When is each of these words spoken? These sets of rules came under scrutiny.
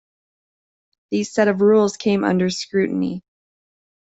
These 1.11 1.31
sets 1.31 1.49
of 1.51 1.61
rules 1.61 1.95
came 1.95 2.23
under 2.23 2.49
scrutiny. 2.49 3.21